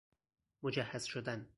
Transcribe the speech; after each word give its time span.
مجهز 0.63 1.03
شدن 1.05 1.47